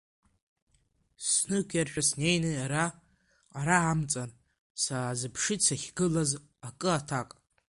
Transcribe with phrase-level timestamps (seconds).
[1.27, 2.85] Снықәиарашәа снеины ара,
[3.59, 4.31] ара амҵан,
[4.81, 6.31] саазыԥшит сахьгылаз
[6.67, 7.29] акы аҭак.